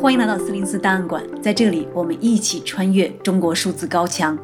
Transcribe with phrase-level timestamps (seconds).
[0.00, 4.38] 欢迎来到四零四档案馆，在这里我们一起穿越中国数字高墙。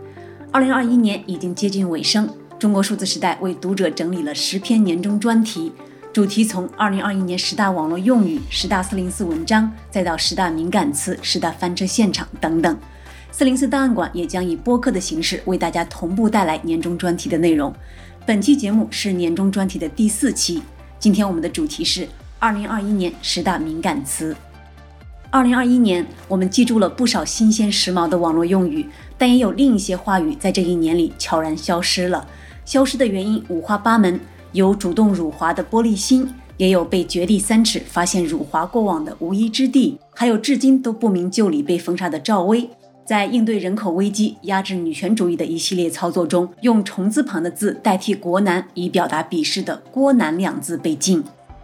[0.50, 5.72] 二零二一年已经接近尾声，中国数字时代为读者整理了十篇年终专题，
[6.13, 12.76] 主题从二零二一年十大网络用语、十大四零四文章，再到十大敏感词、十大翻车现场等等。
[13.30, 17.73] 四零四档案馆也将以播客的形式为大家同步带来年终专题的内容。
[18.24, 20.62] 本期节目是年终专题的第四期，
[20.98, 24.34] 今天我们的主题是二零二一年十大敏感词。
[25.33, 28.84] 二零二一年，我们记住了不少新鲜时髦的网络用语，
[29.16, 32.27] 但也有另一些话语在这一年里悄然消失了。
[32.65, 34.19] 消失的原因五花八门，
[34.51, 42.69] 有主动辱华的玻璃心，也有被掘地三尺发现辱华过往的无依之地，还有至今都不明就里被封杀的赵薇。
[43.06, 51.23] 在应对人口危机、压制女权主义的一系列操作中，用虫字旁的字代替“国难”以表达鄙视的“郭南”两字被禁。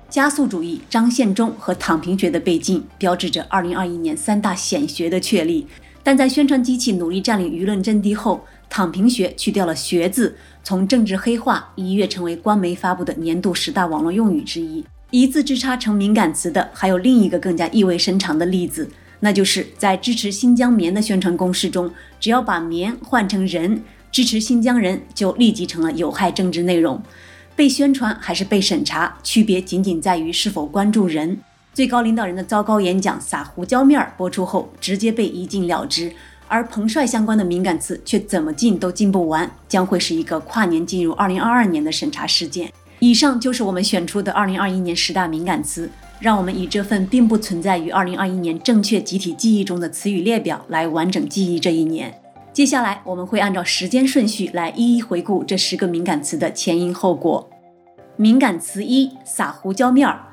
[0.08, 5.66] 加速主义、张献忠和躺平学的被禁，标志着2021年三大显学的确立。
[6.02, 14.84] 但在宣传机器努力占领舆论阵地后，躺平学去掉了“学”字，从政治黑化一跃成为官媒发布的年度十大网络用语之一。
[15.10, 18.88] 一字之差成敏感词的，还有另一个更加意味深长的例子，
[19.18, 27.02] 那就是在支持新疆棉的宣传攻势中，只要把“棉”换成“人”，支持新疆人就立即成了有害政治内容。
[27.56, 31.38] 被宣传还是被审查，区别仅仅在于是否关注人。
[31.72, 36.12] 最高领导人的糟糕演讲撒胡椒面儿播出后，直接被一禁了之，
[36.48, 42.70] 而彭帅相关的敏感词却怎么禁都禁不完，将会是一个跨年进入二零二二年的审查事件。
[42.98, 45.90] 以上就是我们选出的二零二一年十大敏感词，
[46.20, 52.20] 让我们以这份并不存在于二零二一年正确集体记忆中的词语列表来完整记忆这一年。
[52.56, 57.50] 接下来我们会按照时间顺序来一一回顾这十个敏感词的前因后果。
[58.16, 60.28] 敏感词一：撒胡椒面儿。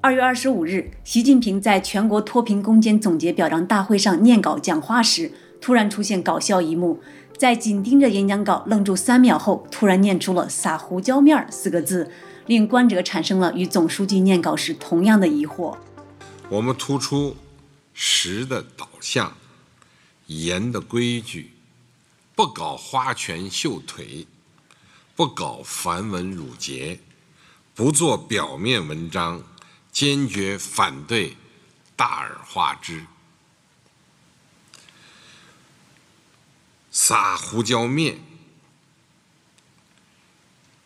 [0.00, 6.98] 二月二十五日，习近平在全国脱贫攻坚总结表彰大会上念稿讲话时，突然出现搞笑一幕，
[7.38, 12.10] 在紧盯着演讲稿愣住三秒后，突然念出了“撒胡椒面儿”四个字，
[12.46, 15.76] 令观者产生了与总书记念稿时同样的疑惑。
[16.48, 17.36] 我们突出
[17.94, 19.34] 实的导向，
[20.26, 21.52] 严的规矩。
[22.40, 24.26] 不搞花拳绣腿，
[25.14, 26.98] 不搞繁文缛节，
[27.74, 29.44] 不做表面文章，
[29.92, 31.36] 坚决反对
[31.94, 33.04] 大而化之。
[36.90, 38.18] 撒胡椒面，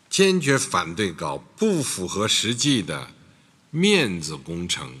[0.09, 3.11] 坚决反对搞不符合实际的
[3.69, 4.99] 面子工程。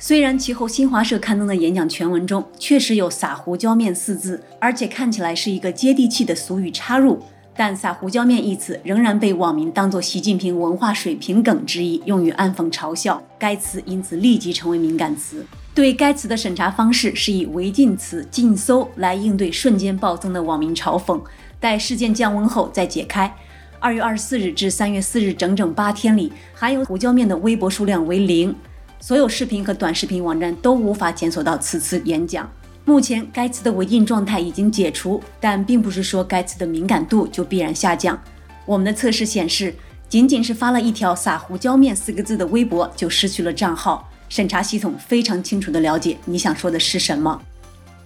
[0.00, 7.20] 虽然其后新华社刊登的演讲全文中确实有“撒胡椒面”四字，而且看起来是一个接地气的俗语插入，
[7.56, 13.20] 但“撒胡椒面”一词仍然被网民当作习近平文化水平梗之一，用于暗讽嘲笑。
[13.40, 15.44] 该词因此立即成为敏感词。
[15.74, 21.20] 对该词的审查方式是以违禁词禁搜来应对瞬间暴增的网民嘲讽，
[21.58, 23.34] 待事件降温后再解开。
[23.80, 28.54] 二月二十四日至三月四日整整八天里，含有“胡椒面”的微博数量为零。
[29.00, 32.50] 所有视频和短视频网站都无法检索到此次演讲。
[32.84, 38.18] 目前该词的违禁状态已经解除，但并不是说该词的敏感度就必然下降。
[38.64, 39.74] 我们的测试显示，
[40.08, 44.08] 仅仅是发了一条“撒胡椒面”四个字的微博就失去了账号。
[44.28, 47.40] 审查系统非常清楚地了解你想说的是什么。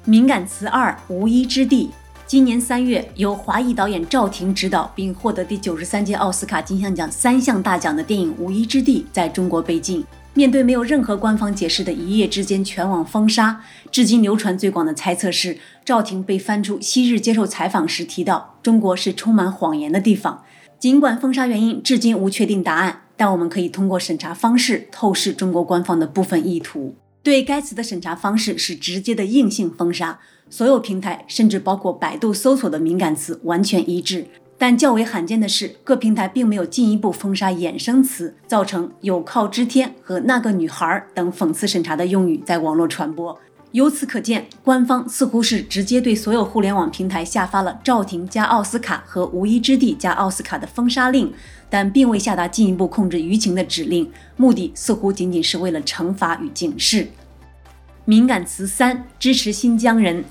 [0.05, 1.91] 敏感词二：无依之地。
[2.27, 10.05] 今年三月，由华裔导演赵婷执导并获得第九十三届奥斯卡金像奖三项大奖的电影《无依之地》在中国被禁。
[10.35, 20.43] 面对没有任何官方解释的一夜之间全网封杀，至今流传最广的猜测是赵婷被翻出昔日接受采访时提到中国是充满谎言的地方。
[20.79, 26.95] 尽管封杀原因至今无确定答案，但我们可以通过审查方式透视中国官方的部分意图。
[27.23, 30.19] 对该词的审查方式是直接的硬性封杀，
[30.49, 34.27] 所有平台甚至包括百度搜索的敏感词完全一致。
[34.59, 43.37] 但较为罕见的是，各平台并没有进一步封杀衍生词，造成“有靠之天”和“那个女孩”等讽刺审查的用语在网络传播。
[43.73, 51.33] 由此可见，官方似乎是直接对所有互联网平台下发了赵婷加奥斯卡和无依之地加奥斯卡的封杀令，
[51.71, 57.09] 但并未下达进一步控制舆情的指令，目的似乎仅仅是为了惩罚与警示。
[58.05, 60.23] 敏感词三：支持新疆人。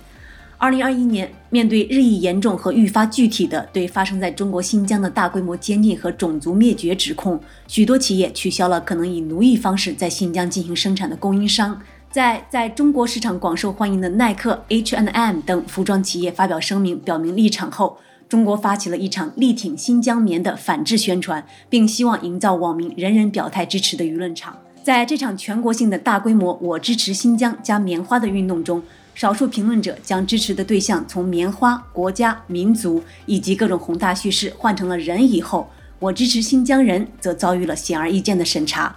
[0.61, 11.81] 二零二一年，面对日益严重和愈发具体的对发生在中国新疆的大规模监禁和种族灭绝指控，许多企业取消了可能以奴役方式在新疆进行生产的供应商。
[12.11, 17.97] 在在中国市场广受欢迎的耐克、H&M 等服装企业发表声明表明立场后，
[18.29, 24.55] 中国发起了一场力挺新疆棉的反制宣传，并希望营造网民人人表态支持的舆论场。
[24.83, 35.69] 在这场全国性的大规模“我支持新疆”加棉花的运动中，少数评论者将支持的对象从棉花、国家、民族以及各种宏大叙事换成了人以后，
[35.99, 38.95] 我支持新疆人则遭遇了显而易见的审查。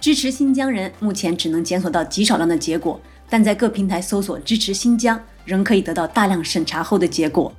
[0.00, 7.52] 支持新疆人目前只能检索到极少量的结果，但在各平台搜索“支持新疆”仍可以得到大量审查后的结果。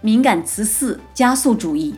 [0.00, 1.94] 敏感词四：加速主义。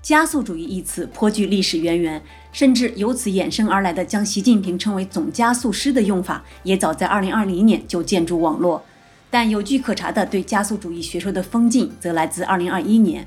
[0.00, 2.22] 加速主义一词颇具历史渊源，
[2.58, 8.82] 甚至由此衍生而来的将习近平称为“总加速师”的用法，也早在2020年就建筑网络。
[9.30, 13.24] 但有据可查的对加速主义学说的封禁，则来自2021年。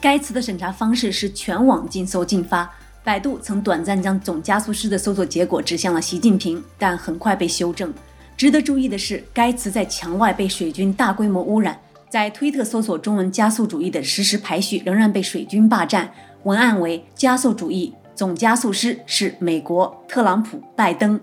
[0.00, 2.70] 该词的审查方式是全网禁搜禁发。
[3.04, 7.92] 百度曾短暂将“总加速师”的搜索结果指向了习近平，但很快被修正。
[8.34, 11.78] 值得注意的是，该词在墙外被水军大规模污染。
[12.08, 16.10] 在推特搜索中文“加速主义”的实时排序仍然被水军霸占，
[16.44, 21.18] 文案为“加速主义总加速师是美国特朗普拜登”。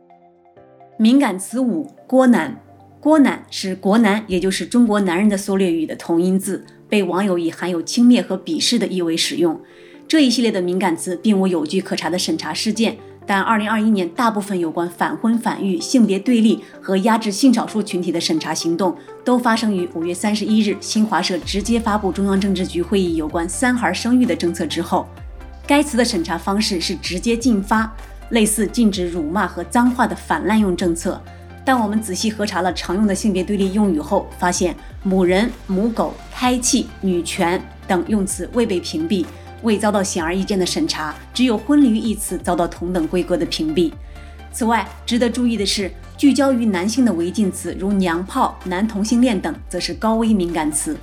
[0.97, 2.59] 敏感词五：郭男。
[2.99, 9.61] 郭男是国男，也就是中国男人的缩略语的同音字，被网友以含有轻蔑和鄙视的意味使用。
[10.07, 12.97] 这一系列的敏感词并无有据可查的审查事件。
[13.27, 25.05] 但2021年大部分有关反婚反育、性别对立和压制性少数群体的审查行动，都发生于5月31日新华社直接发布中央政治局会议有关三孩生育的政策之后。
[25.67, 27.93] 该词的审查方式是直接禁发，
[28.29, 31.21] 类似禁止辱骂和脏话的反滥用政策。
[31.65, 34.73] 但我们仔细核查了常用的性别对立用语后，发现
[35.03, 39.25] 母人、母狗、胎气、女权等用词未被屏蔽。
[39.63, 43.91] 未遭到显而易见的审查，只有“婚离”一词遭到同等规格的屏蔽。
[44.53, 50.95] 此外，值得注意的是，聚焦于男性的违禁词如“娘炮”“男同性恋”等，则是高危敏感词。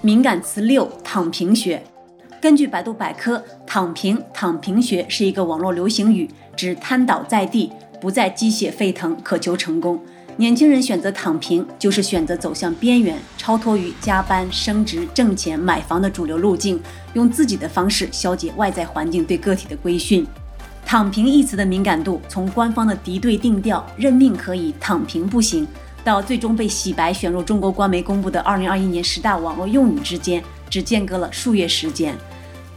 [0.00, 1.82] 敏感词六：躺平学。
[2.40, 10.00] 根据百度百科，“躺平”“躺平学”是一个网络流行语，指瘫倒在地，不再鸡血沸腾，渴求成功。
[10.36, 16.80] 年轻人选择躺平，就是选择走向边缘，超脱于加班、升职、挣钱、买房的主流路径，
[17.14, 20.24] 用自己的方式消解外在环境对个体的规训。
[20.86, 25.66] 躺平一词的敏感度，从官方的敌对定调“认命可以，躺平不行”，
[26.04, 32.16] 到最终被洗白选入中国官媒公布的2021年十大网络用语之间，只间隔了数月时间。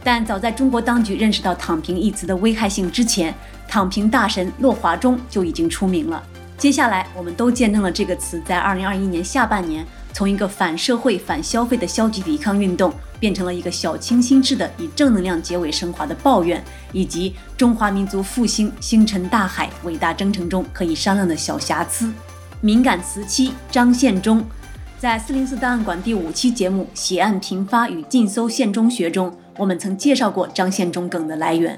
[0.04, 3.34] 但早在中国当局认识到“躺平”一词的危害性之前，
[3.68, 6.22] 躺平大神骆华中就已经出名了。
[6.58, 16.62] 接下来，我们都见证了这个词在2021年下半年从一个反社会、反消费的消极抵抗运动，变成了一个小清新式的以正能量结尾升华的抱怨，
[16.92, 22.12] 以及中华民族复兴星辰大海伟大征程中可以商量的小瑕疵。
[22.60, 24.44] 敏感词七：张献忠。
[25.02, 31.76] 在四零四档案馆第五期节目《血案频发与禁搜献忠学》中，我们曾介绍过张献忠梗的来源。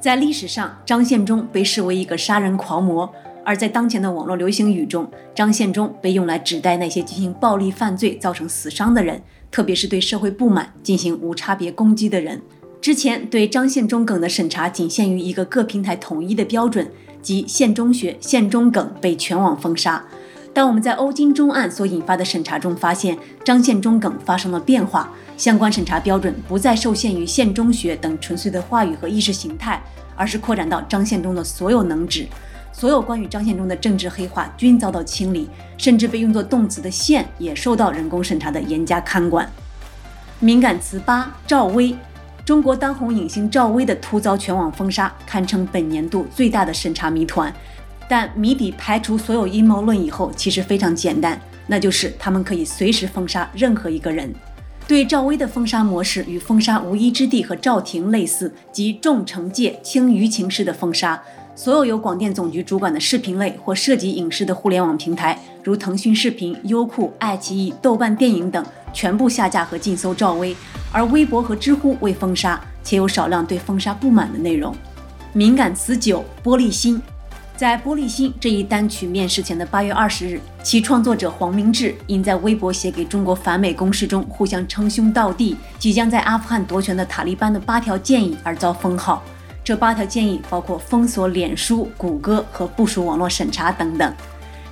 [0.00, 3.12] 在历史上，张献忠被视为一个杀人狂魔。
[3.44, 9.20] 而在当前的网络流行语中，张献忠被用来指代那些进行暴力犯罪造成死伤的人，
[9.50, 12.40] 特别是对社会不满进行无差别攻击的人。
[12.80, 16.88] 之前对张献忠梗的审查仅限于一个各平台统一的标准，
[17.20, 20.04] 即县中学、县中梗被全网封杀。
[20.54, 29.82] 但我们在欧金钟案所引发的审查中发现，张献忠梗发生了变化，相关审查标准不再受限于献忠学等纯粹的话语和意识形态，
[30.14, 32.26] 而是扩展到张献忠的所有能指。
[32.74, 39.50] 所有关于张献忠的政治黑话均遭到清理，甚至被用作动词的“献”也受到人工审查的严加看管。
[40.40, 41.94] 敏感词八：赵薇。
[42.44, 47.54] 中国当红影星赵薇的突遭全网封杀，堪称本年度最大的审查谜团。
[48.12, 54.30] 但谜底排除所有阴谋论以后，其实非常简单，那就是他们可以随时封杀任何一个人。
[54.86, 61.18] 对赵薇的封杀模式与封杀无依之地和赵婷类似，即重惩戒轻舆情式的封杀。
[61.54, 70.54] 所有由广电总局主管的视频类或涉及影视的互联网平台，如腾讯视频、优酷、爱奇艺、豆瓣电影等，全部下架和禁搜赵薇。
[70.92, 74.76] 而微博和知乎未封杀，且有少量对封杀不满的内容。
[75.32, 77.00] 敏感词九：玻璃心。
[77.62, 89.22] 在《玻璃心》这一单曲面世前的八月二十日，其创作者黄明志因在微博写给中国反美攻势中互相称兄道弟、即将在阿富汗夺权的塔利班的八条建议而遭封号。
[89.62, 94.12] 这八条建议包括封锁脸书、谷歌和部署网络审查等等。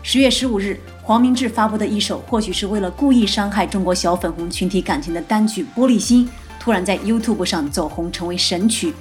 [0.03, 6.27] 十月十五日，黄明志发布的一首或许是为了故意伤害中国小粉红群体感情的单曲《玻璃心》，
[6.59, 8.93] 突然在 YouTube 上走红，成为神曲。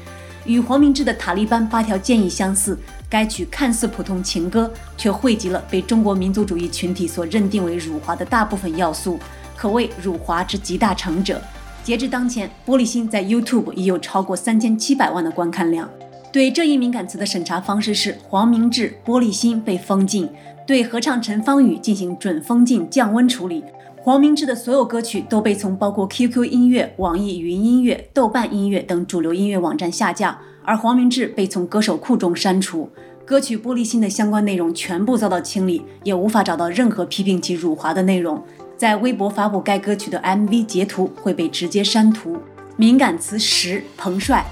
[0.50, 2.76] 与黄明志的塔利班八条建议相似，
[3.08, 9.20] 该曲看似普通情歌，却汇集了被中国民族主义群体所认定为辱华的大部分要素，
[9.56, 11.40] 可谓辱华之集大成者。
[11.84, 15.88] 截至当前，《玻璃心》在 YouTube 已有超过三千七百万的观看量。
[16.34, 20.28] 对这一敏感词的审查方式是黄明志、玻璃心被封禁，
[20.66, 23.64] 对合唱陈芳语进行准封禁降温处理。
[24.02, 32.90] 黄明志的所有歌曲都被从包括 QQ 音乐、网易云音乐、豆瓣音乐等主流音乐网站下架，而黄明志被从歌手库中删除。
[33.26, 38.42] 歌曲《玻璃心》的相关内容全部遭到清理，也无法找到任何批评其辱华的内容。
[38.78, 42.38] 在微博发布该歌曲的 MV 截图会被直接删图。
[42.78, 44.46] 敏感词十：彭帅。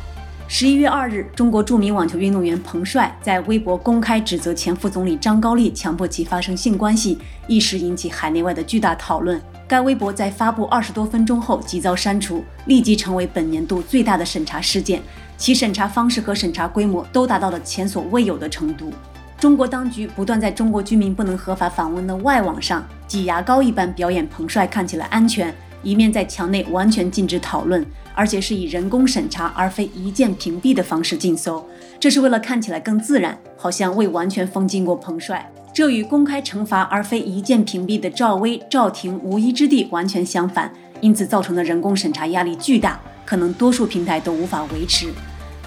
[0.49, 9.41] 十一月二日，中国著名网球运动员彭帅在微博公开指责前副总理张高丽强迫其发生性关系，一时引起海内外的巨大讨论。
[9.67, 15.01] 该微博在发布二十多分钟后即遭删除，立即成为本年度最大的审查事件。
[15.35, 18.89] 其审查方式和审查规模都达到了前所未有的程度。
[19.37, 25.53] 中国当局不断在中国居民不能合法访问的外网上挤牙膏一般表演彭帅看起来安全，
[25.83, 27.85] 一面在墙内完全禁止讨论。
[28.13, 31.63] 而且是以人工审查而非一键屏蔽的方式禁搜，
[31.99, 35.47] 这是为了看起来更自然，好像未完全封禁过彭帅。
[35.71, 45.13] 这与公开惩罚而非一键屏蔽的赵薇、赵婷无一之地完全相反，因此造成的人工审查压力巨大，可能多数平台都无法维持。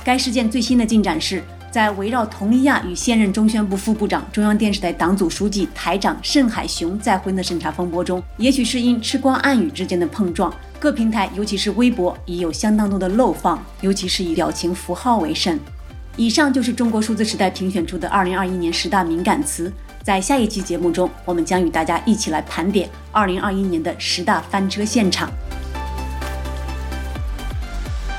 [0.02, 1.40] 该事件最新的进展是
[1.70, 10.52] 在围绕佟丽娅与现任中宣部副部长、中央电视台党组书记、台长盛海雄再婚的审查风波中，也许是因吃瓜暗语之间的碰撞。
[10.78, 15.58] 各平台，尤其是微博，已有相当多的漏放，尤其是以表情符号为甚。
[16.16, 19.72] 以上就是中国数字时代评选出的2021年十大敏感词。
[20.02, 25.30] 在下一期节目中，我们将与大家一起来盘点2021年的十大翻车现场。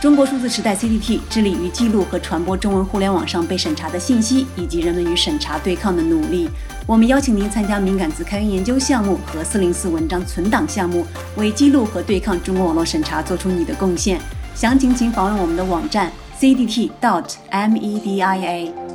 [0.01, 6.49] 中国数字时代 CDT 致力于记录和传播中文互联网上被审查的信息，以及人们与审查对抗的努力。
[6.87, 11.05] 我们邀请您参加敏感词开源研究项目和四零四文章存档项目，
[11.37, 14.19] 为记录和对抗中国网络审查做出你的贡献。
[14.55, 18.90] 详情请访问我们的网站 c d t dot m e d i a。